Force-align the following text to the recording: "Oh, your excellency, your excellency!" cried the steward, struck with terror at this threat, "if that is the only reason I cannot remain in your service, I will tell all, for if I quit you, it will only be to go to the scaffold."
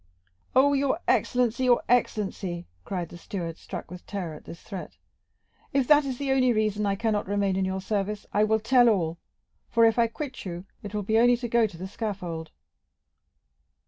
"Oh, 0.55 0.73
your 0.73 0.99
excellency, 1.07 1.65
your 1.65 1.83
excellency!" 1.87 2.65
cried 2.85 3.09
the 3.09 3.19
steward, 3.19 3.59
struck 3.59 3.91
with 3.91 4.03
terror 4.07 4.33
at 4.33 4.45
this 4.45 4.59
threat, 4.63 4.97
"if 5.73 5.87
that 5.87 6.05
is 6.05 6.17
the 6.17 6.31
only 6.31 6.51
reason 6.51 6.87
I 6.87 6.95
cannot 6.95 7.27
remain 7.27 7.55
in 7.55 7.65
your 7.65 7.81
service, 7.81 8.25
I 8.33 8.43
will 8.43 8.59
tell 8.59 8.89
all, 8.89 9.19
for 9.69 9.85
if 9.85 9.99
I 9.99 10.07
quit 10.07 10.43
you, 10.43 10.65
it 10.81 10.95
will 10.95 11.05
only 11.07 11.33
be 11.33 11.37
to 11.37 11.47
go 11.47 11.67
to 11.67 11.77
the 11.77 11.87
scaffold." 11.87 12.49